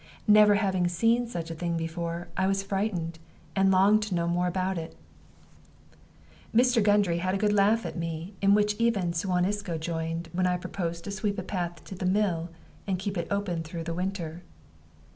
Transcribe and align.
Never 0.27 0.55
having 0.55 0.87
seen 0.87 1.27
such 1.27 1.51
a 1.51 1.53
thing 1.53 1.77
before, 1.77 2.27
I 2.35 2.47
was 2.47 2.63
frightened, 2.63 3.19
and 3.55 3.69
longed 3.69 4.01
to 4.01 4.15
know 4.15 4.27
more 4.27 4.47
of 4.47 4.77
it. 4.79 4.97
Mr. 6.51 6.81
Gundry 6.81 7.19
had 7.19 7.35
a 7.35 7.37
good 7.37 7.53
laugh 7.53 7.85
at 7.85 7.95
me, 7.95 8.33
in 8.41 8.55
which 8.55 8.75
even 8.79 9.13
Suan 9.13 9.45
Isco 9.45 9.77
joined, 9.77 10.29
when 10.33 10.47
I 10.47 10.57
proposed 10.57 11.03
to 11.03 11.11
sweep 11.11 11.37
a 11.37 11.43
path 11.43 11.83
to 11.83 11.93
the 11.93 12.07
mill, 12.07 12.49
and 12.87 12.97
keep 12.97 13.15
it 13.15 13.27
open 13.29 13.61
through 13.61 13.83
the 13.83 13.93
winter. 13.93 14.41